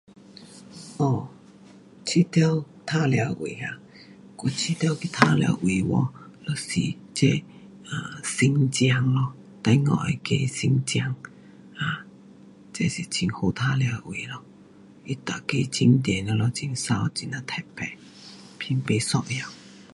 [0.97, 1.29] 哦，
[2.05, 2.55] 觉得
[2.87, 3.77] 玩耍位啊，
[4.37, 6.09] 我觉得去玩耍位有哦，
[6.43, 7.37] 就是这，
[7.85, 11.15] 啊，新疆咯，中国那个新疆，
[11.75, 12.03] 啊，
[12.73, 14.43] 这是很好玩耍的位咯，
[15.05, 15.07] 它
[15.45, 17.87] 每个景点全部很美，很呀特别，
[18.67, 18.97] 很不一
[19.37, 19.49] 样